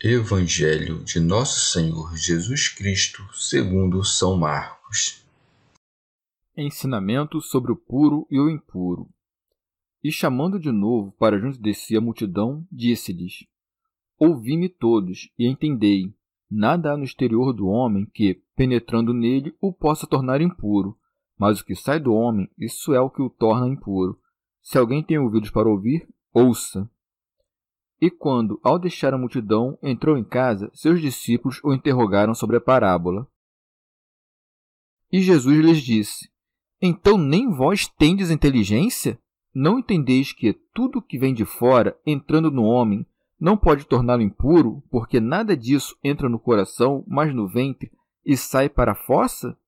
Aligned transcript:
Evangelho 0.00 1.02
de 1.02 1.18
Nosso 1.18 1.72
Senhor 1.72 2.16
Jesus 2.16 2.68
Cristo, 2.68 3.20
segundo 3.32 4.04
São 4.04 4.36
Marcos. 4.36 5.26
Ensinamento 6.56 7.40
sobre 7.40 7.72
o 7.72 7.76
puro 7.76 8.24
e 8.30 8.38
o 8.38 8.48
impuro. 8.48 9.08
E 10.00 10.12
chamando 10.12 10.60
de 10.60 10.70
novo 10.70 11.10
para 11.18 11.40
junto 11.40 11.60
de 11.60 11.74
si 11.74 11.96
a 11.96 12.00
multidão, 12.00 12.64
disse-lhes: 12.70 13.44
Ouvi-me 14.16 14.68
todos 14.68 15.32
e 15.36 15.48
entendei: 15.48 16.14
nada 16.48 16.92
há 16.92 16.96
no 16.96 17.02
exterior 17.02 17.52
do 17.52 17.66
homem 17.66 18.06
que, 18.14 18.40
penetrando 18.54 19.12
nele, 19.12 19.52
o 19.60 19.72
possa 19.72 20.06
tornar 20.06 20.40
impuro, 20.40 20.96
mas 21.36 21.58
o 21.58 21.64
que 21.64 21.74
sai 21.74 21.98
do 21.98 22.14
homem, 22.14 22.48
isso 22.56 22.94
é 22.94 23.00
o 23.00 23.10
que 23.10 23.20
o 23.20 23.28
torna 23.28 23.66
impuro. 23.66 24.16
Se 24.62 24.78
alguém 24.78 25.02
tem 25.02 25.18
ouvidos 25.18 25.50
para 25.50 25.68
ouvir, 25.68 26.08
ouça. 26.32 26.88
E 28.00 28.10
quando, 28.10 28.60
ao 28.62 28.78
deixar 28.78 29.12
a 29.12 29.18
multidão, 29.18 29.76
entrou 29.82 30.16
em 30.16 30.22
casa, 30.22 30.70
seus 30.72 31.00
discípulos 31.00 31.60
o 31.64 31.74
interrogaram 31.74 32.34
sobre 32.34 32.56
a 32.56 32.60
parábola. 32.60 33.26
E 35.10 35.20
Jesus 35.20 35.58
lhes 35.58 35.82
disse: 35.82 36.30
Então 36.80 37.18
nem 37.18 37.50
vós 37.50 37.88
tendes 37.88 38.30
inteligência? 38.30 39.18
Não 39.52 39.78
entendeis 39.78 40.32
que 40.32 40.52
tudo 40.72 41.02
que 41.02 41.18
vem 41.18 41.34
de 41.34 41.44
fora, 41.44 41.98
entrando 42.06 42.50
no 42.50 42.62
homem, 42.62 43.04
não 43.40 43.56
pode 43.56 43.84
torná-lo 43.84 44.22
impuro, 44.22 44.82
porque 44.90 45.18
nada 45.18 45.56
disso 45.56 45.96
entra 46.02 46.28
no 46.28 46.38
coração, 46.38 47.04
mas 47.06 47.34
no 47.34 47.48
ventre, 47.48 47.90
e 48.24 48.36
sai 48.36 48.68
para 48.68 48.92
a 48.92 48.94
fossa? 49.06 49.58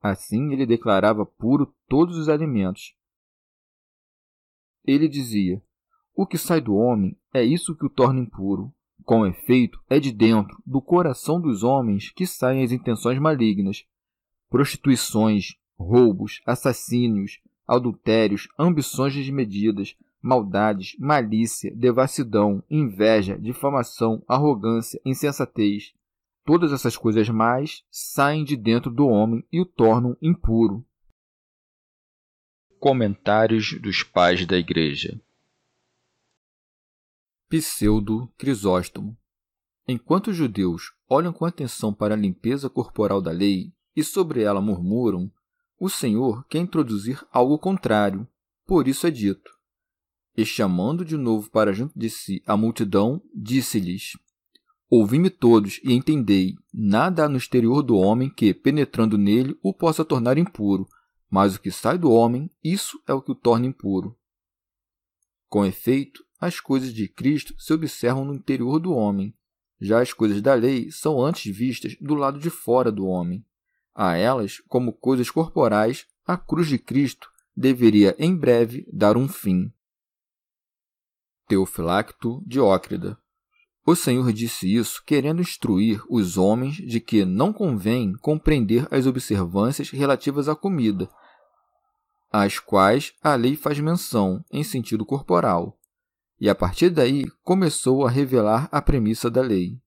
Assim 0.00 0.52
ele 0.52 0.64
declarava 0.64 1.26
puro 1.26 1.74
todos 1.86 2.16
os 2.16 2.28
alimentos. 2.28 2.94
Ele 4.84 5.08
dizia: 5.08 5.62
o 6.14 6.26
que 6.26 6.38
sai 6.38 6.60
do 6.60 6.74
homem 6.74 7.16
é 7.32 7.42
isso 7.42 7.74
que 7.74 7.86
o 7.86 7.90
torna 7.90 8.20
impuro. 8.20 8.72
Com 9.04 9.26
efeito, 9.26 9.80
é 9.88 9.98
de 9.98 10.12
dentro, 10.12 10.62
do 10.64 10.80
coração 10.80 11.40
dos 11.40 11.62
homens, 11.62 12.10
que 12.10 12.26
saem 12.26 12.62
as 12.62 12.70
intenções 12.70 13.18
malignas, 13.18 13.84
prostituições, 14.48 15.56
roubos, 15.76 16.40
assassínios, 16.46 17.40
adultérios, 17.66 18.48
ambições 18.58 19.14
desmedidas, 19.14 19.96
maldades, 20.20 20.94
malícia, 20.98 21.74
devassidão, 21.74 22.62
inveja, 22.70 23.36
difamação, 23.36 24.22
arrogância, 24.28 25.00
insensatez. 25.04 25.92
Todas 26.44 26.72
essas 26.72 26.96
coisas 26.96 27.28
mais 27.28 27.84
saem 27.90 28.44
de 28.44 28.56
dentro 28.56 28.90
do 28.90 29.06
homem 29.06 29.44
e 29.50 29.60
o 29.60 29.66
tornam 29.66 30.16
impuro. 30.20 30.84
Comentários 32.78 33.80
dos 33.80 34.02
Pais 34.02 34.44
da 34.44 34.56
Igreja 34.56 35.20
Pseudo 37.52 38.32
Crisóstomo. 38.38 39.14
Enquanto 39.86 40.28
os 40.28 40.36
judeus 40.36 40.94
olham 41.06 41.34
com 41.34 41.44
atenção 41.44 41.92
para 41.92 42.14
a 42.14 42.16
limpeza 42.16 42.70
corporal 42.70 43.20
da 43.20 43.30
lei 43.30 43.74
e 43.94 44.02
sobre 44.02 44.40
ela 44.40 44.58
murmuram, 44.58 45.30
o 45.78 45.90
Senhor 45.90 46.46
quer 46.46 46.60
introduzir 46.60 47.22
algo 47.30 47.58
contrário, 47.58 48.26
por 48.66 48.88
isso 48.88 49.06
é 49.06 49.10
dito. 49.10 49.50
E 50.34 50.46
chamando 50.46 51.04
de 51.04 51.18
novo 51.18 51.50
para 51.50 51.74
junto 51.74 51.92
de 51.94 52.08
si 52.08 52.42
a 52.46 52.56
multidão, 52.56 53.20
disse-lhes: 53.34 54.16
Ouvi-me 54.88 55.28
todos 55.28 55.78
e 55.84 55.92
entendei: 55.92 56.54
nada 56.72 57.26
há 57.26 57.28
no 57.28 57.36
exterior 57.36 57.82
do 57.82 57.98
homem 57.98 58.30
que, 58.30 58.54
penetrando 58.54 59.18
nele, 59.18 59.58
o 59.62 59.74
possa 59.74 60.06
tornar 60.06 60.38
impuro, 60.38 60.88
mas 61.28 61.54
o 61.54 61.60
que 61.60 61.70
sai 61.70 61.98
do 61.98 62.10
homem, 62.12 62.50
isso 62.64 62.98
é 63.06 63.12
o 63.12 63.20
que 63.20 63.32
o 63.32 63.34
torna 63.34 63.66
impuro. 63.66 64.16
Com 65.50 65.66
efeito, 65.66 66.24
as 66.42 66.58
coisas 66.58 66.92
de 66.92 67.06
Cristo 67.06 67.54
se 67.56 67.72
observam 67.72 68.24
no 68.24 68.34
interior 68.34 68.80
do 68.80 68.92
homem. 68.92 69.32
Já 69.80 70.02
as 70.02 70.12
coisas 70.12 70.42
da 70.42 70.54
lei 70.54 70.90
são 70.90 71.24
antes 71.24 71.56
vistas 71.56 71.96
do 72.00 72.16
lado 72.16 72.40
de 72.40 72.50
fora 72.50 72.90
do 72.90 73.06
homem. 73.06 73.46
A 73.94 74.16
elas, 74.16 74.58
como 74.66 74.92
coisas 74.92 75.30
corporais, 75.30 76.04
a 76.26 76.36
cruz 76.36 76.66
de 76.66 76.80
Cristo 76.80 77.30
deveria 77.56 78.16
em 78.18 78.34
breve 78.34 78.84
dar 78.92 79.16
um 79.16 79.28
fim. 79.28 79.72
Teofilacto 81.46 82.42
Diócrida 82.44 83.16
O 83.86 83.94
Senhor 83.94 84.32
disse 84.32 84.74
isso 84.74 85.00
querendo 85.06 85.42
instruir 85.42 86.02
os 86.08 86.36
homens 86.36 86.74
de 86.74 86.98
que 86.98 87.24
não 87.24 87.52
convém 87.52 88.14
compreender 88.14 88.88
as 88.90 89.06
observâncias 89.06 89.90
relativas 89.90 90.48
à 90.48 90.56
comida, 90.56 91.08
às 92.32 92.58
quais 92.58 93.14
a 93.22 93.36
lei 93.36 93.54
faz 93.54 93.78
menção 93.78 94.44
em 94.50 94.64
sentido 94.64 95.06
corporal, 95.06 95.78
e 96.42 96.48
a 96.48 96.56
partir 96.56 96.90
daí 96.90 97.30
começou 97.44 98.04
a 98.04 98.10
revelar 98.10 98.68
a 98.72 98.82
premissa 98.82 99.30
da 99.30 99.40
lei. 99.40 99.80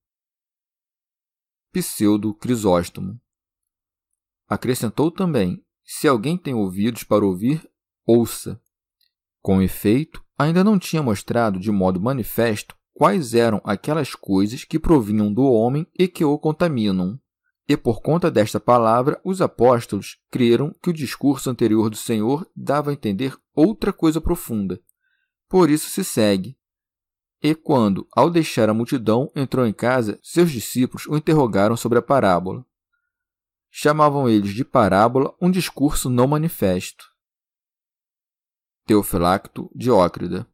Pseudo 1.73 2.33
Crisóstomo 2.33 3.19
acrescentou 4.47 5.11
também: 5.11 5.61
se 5.83 6.07
alguém 6.07 6.37
tem 6.37 6.53
ouvidos 6.53 7.03
para 7.03 7.25
ouvir, 7.25 7.69
ouça. 8.05 8.57
Com 9.41 9.61
efeito, 9.61 10.23
ainda 10.37 10.63
não 10.63 10.79
tinha 10.79 11.03
mostrado 11.03 11.59
de 11.59 11.69
modo 11.73 11.99
manifesto 11.99 12.73
quais 12.93 13.33
eram 13.33 13.59
aquelas 13.65 14.15
coisas 14.15 14.63
que 14.63 14.79
provinham 14.79 15.33
do 15.33 15.43
homem 15.43 15.85
e 15.93 16.07
que 16.07 16.23
o 16.23 16.39
contaminam. 16.39 17.19
E 17.67 17.75
por 17.75 18.01
conta 18.01 18.31
desta 18.31 18.61
palavra, 18.61 19.19
os 19.25 19.41
apóstolos 19.41 20.21
creram 20.31 20.73
que 20.81 20.89
o 20.89 20.93
discurso 20.93 21.49
anterior 21.49 21.89
do 21.89 21.97
Senhor 21.97 22.49
dava 22.55 22.91
a 22.91 22.93
entender 22.93 23.37
outra 23.53 23.91
coisa 23.91 24.21
profunda, 24.21 24.79
por 25.55 25.69
isso 25.69 25.89
se 25.89 26.03
segue. 26.03 26.59
E 27.41 27.55
quando, 27.55 28.05
ao 28.11 28.29
deixar 28.29 28.69
a 28.69 28.73
multidão, 28.73 29.31
entrou 29.33 29.65
em 29.65 29.71
casa, 29.71 30.19
seus 30.21 30.51
discípulos 30.51 31.07
o 31.07 31.15
interrogaram 31.15 31.77
sobre 31.77 31.97
a 31.97 32.01
parábola. 32.01 32.67
Chamavam 33.71 34.27
eles 34.27 34.53
de 34.53 34.65
parábola 34.65 35.33
um 35.41 35.49
discurso 35.49 36.09
não 36.09 36.27
manifesto. 36.27 37.09
Teofilacto 38.85 39.71
Diócrida 39.73 40.45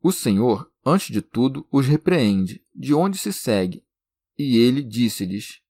O 0.00 0.10
Senhor, 0.10 0.72
antes 0.82 1.08
de 1.08 1.20
tudo, 1.20 1.68
os 1.70 1.86
repreende, 1.86 2.64
de 2.74 2.94
onde 2.94 3.18
se 3.18 3.30
segue, 3.30 3.86
e 4.38 4.56
ele 4.56 4.82
disse-lhes: 4.82 5.60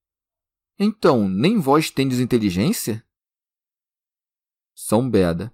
Então, 0.79 1.29
nem 1.29 1.59
vós 1.59 1.91
tendes 1.91 2.21
inteligência? 2.21 3.05
São 4.77 5.11
Beda 5.11 5.53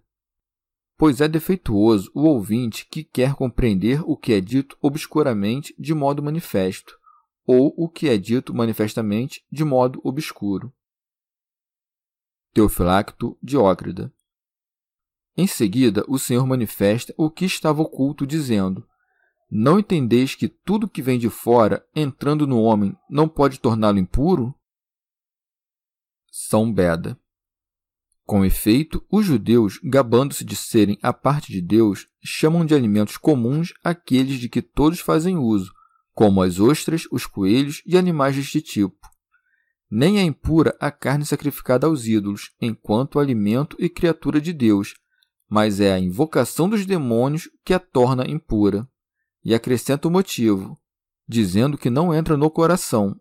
pois 0.98 1.20
é 1.20 1.28
defeituoso 1.28 2.10
o 2.12 2.24
ouvinte 2.24 2.84
que 2.84 3.04
quer 3.04 3.34
compreender 3.34 4.02
o 4.04 4.16
que 4.16 4.32
é 4.32 4.40
dito 4.40 4.76
obscuramente 4.82 5.72
de 5.78 5.94
modo 5.94 6.20
manifesto, 6.20 6.98
ou 7.46 7.72
o 7.76 7.88
que 7.88 8.08
é 8.08 8.18
dito 8.18 8.52
manifestamente 8.52 9.46
de 9.50 9.64
modo 9.64 10.00
obscuro. 10.02 10.74
Teofilacto 12.52 13.38
Diócrida 13.40 14.12
Em 15.36 15.46
seguida, 15.46 16.04
o 16.08 16.18
Senhor 16.18 16.44
manifesta 16.44 17.14
o 17.16 17.30
que 17.30 17.44
estava 17.44 17.80
oculto, 17.80 18.26
dizendo: 18.26 18.84
Não 19.48 19.78
entendeis 19.78 20.34
que 20.34 20.48
tudo 20.48 20.88
que 20.88 21.00
vem 21.00 21.16
de 21.16 21.30
fora, 21.30 21.86
entrando 21.94 22.44
no 22.44 22.60
homem, 22.60 22.96
não 23.08 23.28
pode 23.28 23.60
torná-lo 23.60 24.00
impuro? 24.00 24.52
São 26.28 26.72
Beda 26.72 27.16
com 28.28 28.44
efeito, 28.44 29.02
os 29.10 29.24
judeus, 29.24 29.80
gabando-se 29.82 30.44
de 30.44 30.54
serem 30.54 30.98
a 31.02 31.14
parte 31.14 31.50
de 31.50 31.62
Deus, 31.62 32.06
chamam 32.22 32.66
de 32.66 32.74
alimentos 32.74 33.16
comuns 33.16 33.72
aqueles 33.82 34.38
de 34.38 34.50
que 34.50 34.60
todos 34.60 35.00
fazem 35.00 35.38
uso, 35.38 35.72
como 36.12 36.42
as 36.42 36.60
ostras, 36.60 37.04
os 37.10 37.24
coelhos 37.24 37.82
e 37.86 37.96
animais 37.96 38.36
deste 38.36 38.60
tipo. 38.60 39.08
Nem 39.90 40.18
é 40.18 40.22
impura 40.22 40.76
a 40.78 40.90
carne 40.90 41.24
sacrificada 41.24 41.86
aos 41.86 42.06
ídolos, 42.06 42.50
enquanto 42.60 43.18
alimento 43.18 43.78
e 43.80 43.88
criatura 43.88 44.42
de 44.42 44.52
Deus, 44.52 44.92
mas 45.48 45.80
é 45.80 45.90
a 45.94 45.98
invocação 45.98 46.68
dos 46.68 46.84
demônios 46.84 47.48
que 47.64 47.72
a 47.72 47.78
torna 47.78 48.30
impura. 48.30 48.86
E 49.42 49.54
acrescenta 49.54 50.06
o 50.06 50.10
motivo, 50.10 50.78
dizendo 51.26 51.78
que 51.78 51.88
não 51.88 52.14
entra 52.14 52.36
no 52.36 52.50
coração. 52.50 53.18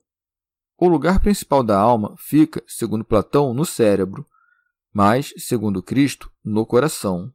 O 0.78 0.90
lugar 0.90 1.22
principal 1.22 1.64
da 1.64 1.80
alma 1.80 2.14
fica, 2.18 2.62
segundo 2.68 3.06
Platão, 3.06 3.54
no 3.54 3.64
cérebro, 3.66 4.28
mas, 4.98 5.32
segundo 5.38 5.84
Cristo, 5.84 6.32
no 6.44 6.66
coração. 6.66 7.32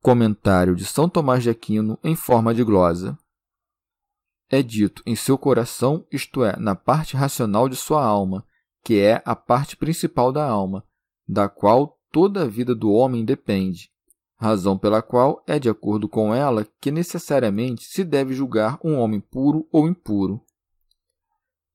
Comentário 0.00 0.76
de 0.76 0.84
São 0.84 1.08
Tomás 1.08 1.42
de 1.42 1.50
Aquino 1.50 1.98
em 2.04 2.14
forma 2.14 2.54
de 2.54 2.62
glosa. 2.62 3.18
É 4.48 4.62
dito 4.62 5.02
em 5.04 5.16
seu 5.16 5.36
coração, 5.36 6.06
isto 6.12 6.44
é, 6.44 6.56
na 6.56 6.76
parte 6.76 7.16
racional 7.16 7.68
de 7.68 7.74
sua 7.74 8.04
alma, 8.04 8.46
que 8.84 9.00
é 9.00 9.20
a 9.24 9.34
parte 9.34 9.76
principal 9.76 10.30
da 10.30 10.48
alma, 10.48 10.86
da 11.26 11.48
qual 11.48 11.98
toda 12.12 12.42
a 12.42 12.46
vida 12.46 12.76
do 12.76 12.92
homem 12.92 13.24
depende, 13.24 13.90
razão 14.36 14.78
pela 14.78 15.02
qual 15.02 15.42
é 15.48 15.58
de 15.58 15.68
acordo 15.68 16.08
com 16.08 16.32
ela 16.32 16.64
que 16.80 16.92
necessariamente 16.92 17.82
se 17.86 18.04
deve 18.04 18.34
julgar 18.34 18.78
um 18.84 18.96
homem 19.00 19.18
puro 19.18 19.66
ou 19.72 19.88
impuro. 19.88 20.40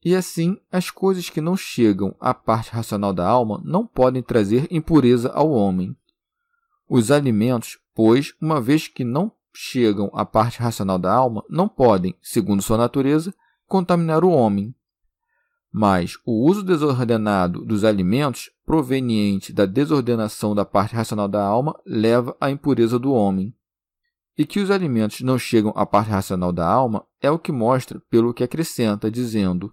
E 0.06 0.16
assim, 0.16 0.58
as 0.70 0.92
coisas 0.92 1.30
que 1.30 1.40
não 1.40 1.56
chegam 1.56 2.14
à 2.20 2.34
parte 2.34 2.72
racional 2.72 3.14
da 3.14 3.26
alma 3.26 3.62
não 3.64 3.88
podem 3.88 4.22
trazer 4.22 4.68
impureza 4.70 5.32
ao 5.32 5.50
homem. 5.52 5.96
Os 6.90 7.10
alimentos, 7.10 7.80
pois, 7.96 8.34
uma 8.42 8.60
vez 8.60 8.88
que 8.88 9.06
não 9.06 9.32
chegam 9.54 10.12
à 10.14 10.26
parte 10.26 10.60
racional 10.60 11.00
da 11.00 11.14
alma, 11.14 11.44
não 11.50 11.70
podem, 11.70 12.16
segundo 12.22 12.62
sua 12.62 12.78
natureza, 12.78 13.34
contaminar 13.66 14.26
o 14.26 14.30
homem. 14.30 14.76
Mas 15.72 16.18
o 16.26 16.48
uso 16.48 16.64
desordenado 16.64 17.64
dos 17.66 17.84
alimentos, 17.84 18.52
proveniente 18.66 19.54
da 19.54 19.66
desordenação 19.66 20.54
da 20.54 20.66
parte 20.66 20.96
racional 20.96 21.28
da 21.28 21.44
alma, 21.44 21.80
leva 21.86 22.36
à 22.42 22.52
impureza 22.52 23.00
do 23.00 23.14
homem. 23.14 23.56
E 24.38 24.46
que 24.46 24.60
os 24.60 24.70
alimentos 24.70 25.22
não 25.22 25.40
chegam 25.40 25.72
à 25.76 25.86
parte 25.86 26.10
racional 26.10 26.52
da 26.52 26.68
alma 26.68 27.06
é 27.22 27.32
o 27.32 27.40
que 27.40 27.52
mostra 27.52 28.02
pelo 28.10 28.34
que 28.34 28.44
acrescenta, 28.44 29.10
dizendo: 29.10 29.72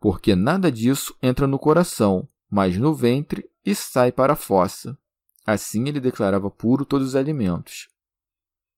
porque 0.00 0.34
nada 0.34 0.70
disso 0.70 1.16
entra 1.22 1.46
no 1.46 1.58
coração, 1.58 2.28
mas 2.50 2.76
no 2.76 2.94
ventre 2.94 3.48
e 3.64 3.74
sai 3.74 4.12
para 4.12 4.34
a 4.34 4.36
fossa. 4.36 4.98
Assim 5.46 5.88
ele 5.88 6.00
declarava 6.00 6.50
puro 6.50 6.84
todos 6.84 7.08
os 7.08 7.16
alimentos. 7.16 7.88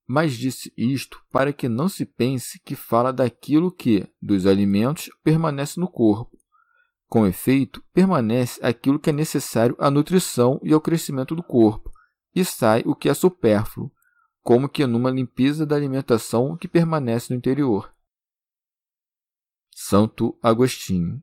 Mas 0.06 0.34
disse 0.34 0.72
isto 0.76 1.20
para 1.32 1.52
que 1.52 1.68
não 1.68 1.88
se 1.88 2.04
pense 2.04 2.60
que 2.60 2.76
fala 2.76 3.12
daquilo 3.12 3.72
que, 3.72 4.08
dos 4.22 4.46
alimentos, 4.46 5.10
permanece 5.22 5.80
no 5.80 5.88
corpo. 5.88 6.36
Com 7.08 7.26
efeito, 7.26 7.82
permanece 7.92 8.60
aquilo 8.64 8.98
que 8.98 9.10
é 9.10 9.12
necessário 9.12 9.76
à 9.78 9.90
nutrição 9.90 10.60
e 10.62 10.72
ao 10.72 10.80
crescimento 10.80 11.34
do 11.34 11.42
corpo, 11.42 11.90
e 12.34 12.44
sai 12.44 12.82
o 12.84 12.94
que 12.94 13.08
é 13.08 13.14
supérfluo, 13.14 13.90
como 14.42 14.68
que 14.68 14.86
numa 14.86 15.10
limpeza 15.10 15.66
da 15.66 15.74
alimentação 15.74 16.56
que 16.56 16.68
permanece 16.68 17.32
no 17.32 17.38
interior. 17.38 17.92
Santo 19.78 20.38
Agostinho. 20.42 21.22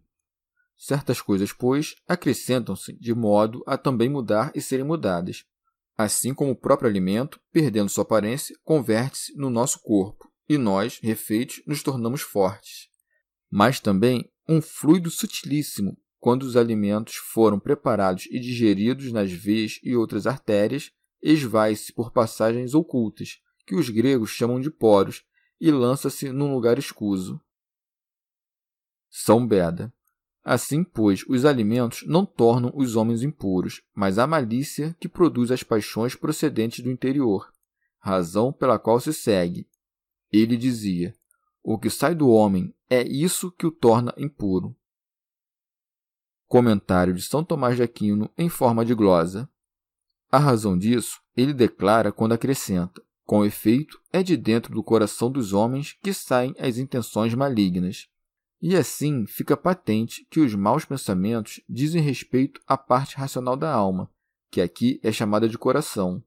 Certas 0.78 1.20
coisas, 1.20 1.52
pois, 1.52 1.96
acrescentam-se 2.08 2.94
de 2.94 3.12
modo 3.12 3.64
a 3.66 3.80
também 3.80 4.08
mudar 4.08 4.52
e 4.54 4.62
serem 4.62 4.86
mudadas. 4.86 5.44
Assim 5.98 6.36
como 6.36 6.52
o 6.52 6.56
próprio 6.56 6.88
alimento, 6.88 7.42
perdendo 7.52 7.90
sua 7.90 8.04
aparência, 8.04 8.56
converte-se 8.64 9.36
no 9.36 9.50
nosso 9.50 9.80
corpo, 9.82 10.32
e 10.48 10.56
nós, 10.56 11.00
refeitos, 11.02 11.64
nos 11.66 11.82
tornamos 11.82 12.22
fortes. 12.22 12.90
Mas 13.50 13.80
também 13.80 14.32
um 14.48 14.62
fluido 14.62 15.10
sutilíssimo, 15.10 15.98
quando 16.20 16.44
os 16.44 16.56
alimentos 16.56 17.16
foram 17.16 17.60
preparados 17.60 18.28
e 18.28 18.40
digeridos 18.40 19.12
nas 19.12 19.32
veias 19.32 19.80
e 19.82 19.96
outras 19.96 20.28
artérias, 20.28 20.92
esvai-se 21.24 21.92
por 21.92 22.12
passagens 22.12 22.76
ocultas, 22.76 23.40
que 23.66 23.74
os 23.74 23.90
gregos 23.90 24.30
chamam 24.30 24.62
de 24.62 24.70
poros, 24.70 25.26
e 25.60 25.72
lança-se 25.72 26.32
num 26.32 26.54
lugar 26.54 26.78
escuso. 26.78 27.42
São 29.16 29.46
Beda. 29.46 29.94
Assim, 30.44 30.84
pois, 30.84 31.24
os 31.30 31.46
alimentos 31.46 32.04
não 32.08 32.26
tornam 32.26 32.74
os 32.76 32.96
homens 32.96 33.22
impuros, 33.22 33.84
mas 33.94 34.18
a 34.18 34.26
malícia 34.26 34.96
que 35.00 35.08
produz 35.08 35.52
as 35.52 35.62
paixões 35.62 36.16
procedentes 36.16 36.84
do 36.84 36.90
interior, 36.90 37.54
razão 38.00 38.52
pela 38.52 38.80
qual 38.80 39.00
se 39.00 39.14
segue. 39.14 39.70
Ele 40.32 40.58
dizia: 40.58 41.16
O 41.62 41.78
que 41.78 41.92
sai 41.92 42.16
do 42.16 42.28
homem 42.28 42.74
é 42.90 43.04
isso 43.04 43.52
que 43.52 43.68
o 43.68 43.72
torna 43.72 44.12
impuro. 44.18 44.76
Comentário 46.48 47.14
de 47.14 47.22
São 47.22 47.44
Tomás 47.44 47.76
de 47.76 47.84
Aquino 47.84 48.32
em 48.36 48.50
forma 48.50 48.84
de 48.84 48.96
glosa. 48.96 49.48
A 50.32 50.40
razão 50.40 50.76
disso 50.76 51.22
ele 51.38 51.54
declara 51.54 52.12
quando 52.12 52.34
acrescenta: 52.34 53.00
Com 53.26 53.46
efeito, 53.46 54.02
é 54.12 54.24
de 54.24 54.36
dentro 54.36 54.74
do 54.74 54.84
coração 54.84 55.32
dos 55.32 55.54
homens 55.54 55.96
que 56.02 56.12
saem 56.16 56.56
as 56.58 56.80
intenções 56.80 57.36
malignas. 57.36 58.12
E 58.66 58.78
assim 58.78 59.26
fica 59.26 59.58
patente 59.58 60.26
que 60.30 60.40
os 60.40 60.56
maus 60.56 60.86
pensamentos 60.86 61.60
dizem 61.68 62.02
respeito 62.02 62.62
à 62.66 62.78
parte 62.78 63.18
racional 63.18 63.58
da 63.58 63.70
alma, 63.70 64.10
que 64.50 64.62
aqui 64.62 65.02
é 65.04 65.12
chamada 65.12 65.50
de 65.50 65.58
coração. 65.58 66.24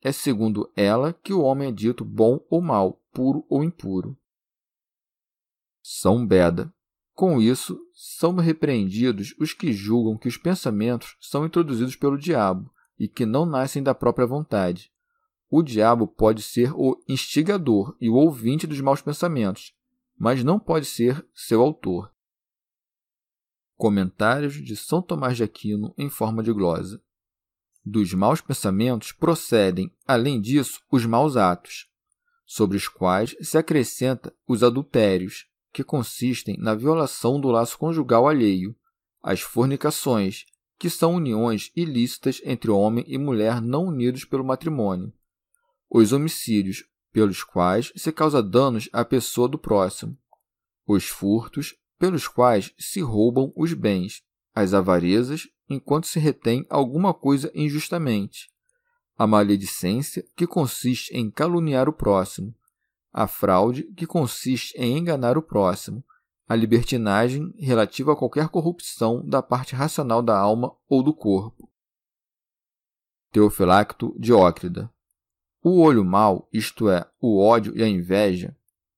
É 0.00 0.12
segundo 0.12 0.70
ela 0.76 1.12
que 1.12 1.32
o 1.32 1.40
homem 1.40 1.70
é 1.70 1.72
dito 1.72 2.04
bom 2.04 2.38
ou 2.48 2.62
mau, 2.62 3.02
puro 3.12 3.44
ou 3.48 3.64
impuro. 3.64 4.16
São 5.82 6.24
Beda. 6.24 6.72
Com 7.12 7.40
isso, 7.40 7.76
são 7.92 8.36
repreendidos 8.36 9.34
os 9.40 9.52
que 9.52 9.72
julgam 9.72 10.16
que 10.16 10.28
os 10.28 10.36
pensamentos 10.36 11.16
são 11.20 11.44
introduzidos 11.44 11.96
pelo 11.96 12.16
diabo 12.16 12.72
e 12.96 13.08
que 13.08 13.26
não 13.26 13.44
nascem 13.44 13.82
da 13.82 13.96
própria 13.96 14.28
vontade. 14.28 14.92
O 15.50 15.60
diabo 15.60 16.06
pode 16.06 16.40
ser 16.40 16.72
o 16.72 17.02
instigador 17.08 17.96
e 18.00 18.08
o 18.08 18.14
ouvinte 18.14 18.64
dos 18.64 18.80
maus 18.80 19.02
pensamentos, 19.02 19.73
mas 20.18 20.44
não 20.44 20.58
pode 20.58 20.86
ser 20.86 21.26
seu 21.34 21.60
autor. 21.60 22.12
Comentários 23.76 24.54
de 24.54 24.76
São 24.76 25.02
Tomás 25.02 25.36
de 25.36 25.42
Aquino 25.42 25.94
em 25.98 26.08
forma 26.08 26.42
de 26.42 26.52
glosa. 26.52 27.02
Dos 27.84 28.14
maus 28.14 28.40
pensamentos 28.40 29.12
procedem, 29.12 29.94
além 30.06 30.40
disso, 30.40 30.80
os 30.90 31.04
maus 31.04 31.36
atos, 31.36 31.88
sobre 32.46 32.76
os 32.76 32.88
quais 32.88 33.36
se 33.40 33.58
acrescenta 33.58 34.34
os 34.46 34.62
adultérios, 34.62 35.46
que 35.72 35.82
consistem 35.82 36.56
na 36.56 36.74
violação 36.74 37.40
do 37.40 37.48
laço 37.48 37.76
conjugal 37.76 38.28
alheio, 38.28 38.74
as 39.22 39.40
fornicações, 39.40 40.46
que 40.78 40.88
são 40.88 41.14
uniões 41.14 41.72
ilícitas 41.74 42.40
entre 42.44 42.70
homem 42.70 43.04
e 43.08 43.18
mulher 43.18 43.60
não 43.60 43.86
unidos 43.86 44.24
pelo 44.24 44.44
matrimônio, 44.44 45.12
os 45.90 46.12
homicídios, 46.12 46.84
pelos 47.14 47.44
quais 47.44 47.92
se 47.94 48.10
causa 48.10 48.42
danos 48.42 48.88
à 48.92 49.04
pessoa 49.04 49.48
do 49.48 49.56
próximo, 49.56 50.18
os 50.84 51.06
furtos, 51.06 51.76
pelos 51.96 52.26
quais 52.26 52.74
se 52.76 53.00
roubam 53.00 53.52
os 53.54 53.72
bens, 53.72 54.24
as 54.52 54.74
avarezas, 54.74 55.46
enquanto 55.70 56.08
se 56.08 56.18
retém 56.18 56.66
alguma 56.68 57.14
coisa 57.14 57.52
injustamente, 57.54 58.50
a 59.16 59.28
maledicência, 59.28 60.26
que 60.34 60.44
consiste 60.44 61.16
em 61.16 61.30
caluniar 61.30 61.88
o 61.88 61.92
próximo, 61.92 62.52
a 63.12 63.28
fraude, 63.28 63.84
que 63.96 64.08
consiste 64.08 64.76
em 64.76 64.98
enganar 64.98 65.38
o 65.38 65.42
próximo, 65.42 66.04
a 66.48 66.56
libertinagem 66.56 67.54
relativa 67.56 68.12
a 68.12 68.16
qualquer 68.16 68.48
corrupção 68.48 69.24
da 69.24 69.40
parte 69.40 69.76
racional 69.76 70.20
da 70.20 70.36
alma 70.36 70.76
ou 70.88 71.00
do 71.00 71.14
corpo. 71.14 71.70
Teofilacto 73.30 74.16
Diócrida 74.18 74.92
o 75.66 75.80
olho 75.80 76.04
mau, 76.04 76.46
isto 76.52 76.90
é, 76.90 77.06
o 77.18 77.42
ódio 77.42 77.74
e 77.74 77.82
a 77.82 77.88
inveja, 77.88 78.54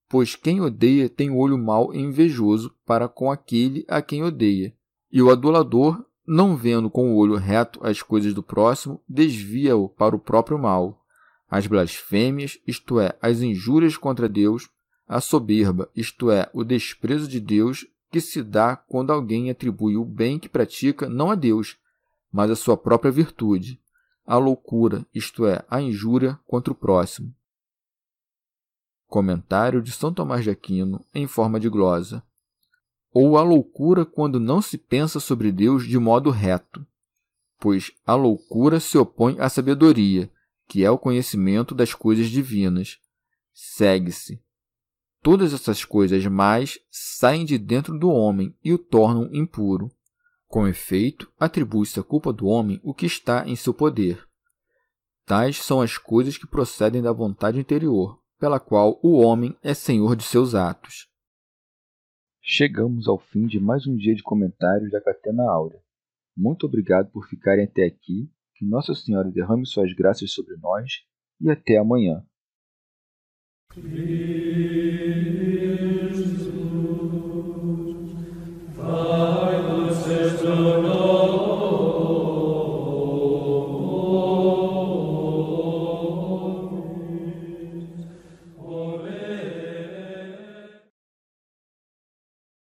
pois 0.08 0.34
quem 0.34 0.60
odeia 0.60 1.08
tem 1.08 1.30
o 1.30 1.36
olho 1.36 1.56
mau 1.56 1.94
e 1.94 2.00
invejoso 2.00 2.74
para 2.84 3.08
com 3.08 3.30
aquele 3.30 3.84
a 3.86 4.02
quem 4.02 4.24
odeia. 4.24 4.74
E 5.12 5.22
o 5.22 5.30
adulador, 5.30 6.04
não 6.26 6.56
vendo 6.56 6.90
com 6.90 7.12
o 7.12 7.16
olho 7.16 7.36
reto 7.36 7.78
as 7.86 8.02
coisas 8.02 8.34
do 8.34 8.42
próximo, 8.42 9.00
desvia-o 9.08 9.88
para 9.88 10.16
o 10.16 10.18
próprio 10.18 10.58
mal. 10.58 11.00
As 11.48 11.68
blasfêmias, 11.68 12.58
isto 12.66 12.98
é, 12.98 13.16
as 13.22 13.42
injúrias 13.42 13.96
contra 13.96 14.28
Deus, 14.28 14.68
a 15.06 15.20
soberba, 15.20 15.88
isto 15.94 16.32
é, 16.32 16.50
o 16.52 16.64
desprezo 16.64 17.28
de 17.28 17.38
Deus, 17.38 17.86
que 18.10 18.20
se 18.20 18.42
dá 18.42 18.74
quando 18.74 19.12
alguém 19.12 19.50
atribui 19.50 19.96
o 19.96 20.04
bem 20.04 20.36
que 20.36 20.48
pratica 20.48 21.08
não 21.08 21.30
a 21.30 21.36
Deus, 21.36 21.76
mas 22.32 22.50
a 22.50 22.56
sua 22.56 22.76
própria 22.76 23.12
virtude 23.12 23.80
a 24.26 24.36
loucura, 24.36 25.06
isto 25.14 25.46
é, 25.46 25.64
a 25.70 25.80
injúria 25.80 26.38
contra 26.46 26.72
o 26.72 26.76
próximo. 26.76 27.32
Comentário 29.06 29.80
de 29.80 29.92
São 29.92 30.12
Tomás 30.12 30.42
de 30.42 30.50
Aquino 30.50 31.04
em 31.14 31.26
forma 31.28 31.60
de 31.60 31.68
glosa. 31.68 32.22
Ou 33.12 33.38
a 33.38 33.42
loucura 33.42 34.04
quando 34.04 34.40
não 34.40 34.60
se 34.60 34.76
pensa 34.76 35.20
sobre 35.20 35.52
Deus 35.52 35.86
de 35.86 35.98
modo 35.98 36.30
reto, 36.30 36.84
pois 37.58 37.92
a 38.04 38.14
loucura 38.14 38.80
se 38.80 38.98
opõe 38.98 39.36
à 39.38 39.48
sabedoria, 39.48 40.30
que 40.66 40.84
é 40.84 40.90
o 40.90 40.98
conhecimento 40.98 41.74
das 41.74 41.94
coisas 41.94 42.28
divinas. 42.28 42.98
Segue-se. 43.54 44.42
Todas 45.22 45.52
essas 45.52 45.84
coisas 45.84 46.26
mais 46.26 46.78
saem 46.90 47.44
de 47.44 47.56
dentro 47.58 47.98
do 47.98 48.10
homem 48.10 48.54
e 48.62 48.72
o 48.72 48.78
tornam 48.78 49.28
impuro. 49.32 49.90
Com 50.48 50.66
efeito, 50.66 51.30
atribui-se 51.38 51.98
à 51.98 52.02
culpa 52.02 52.32
do 52.32 52.46
homem 52.46 52.80
o 52.82 52.94
que 52.94 53.06
está 53.06 53.46
em 53.48 53.56
seu 53.56 53.74
poder. 53.74 54.24
Tais 55.24 55.56
são 55.56 55.80
as 55.80 55.98
coisas 55.98 56.38
que 56.38 56.46
procedem 56.46 57.02
da 57.02 57.12
vontade 57.12 57.58
interior, 57.58 58.20
pela 58.38 58.60
qual 58.60 59.00
o 59.02 59.18
homem 59.18 59.56
é 59.62 59.74
senhor 59.74 60.14
de 60.14 60.22
seus 60.22 60.54
atos. 60.54 61.08
Chegamos 62.40 63.08
ao 63.08 63.18
fim 63.18 63.46
de 63.46 63.58
mais 63.58 63.88
um 63.88 63.96
dia 63.96 64.14
de 64.14 64.22
comentários 64.22 64.92
da 64.92 65.00
Catena 65.00 65.42
Áurea. 65.50 65.80
Muito 66.36 66.64
obrigado 66.66 67.10
por 67.10 67.26
ficarem 67.26 67.64
até 67.64 67.84
aqui, 67.84 68.30
que 68.54 68.64
Nossa 68.64 68.94
Senhora 68.94 69.30
derrame 69.30 69.66
suas 69.66 69.92
graças 69.92 70.32
sobre 70.32 70.56
nós 70.58 70.92
e 71.40 71.50
até 71.50 71.76
amanhã. 71.76 72.24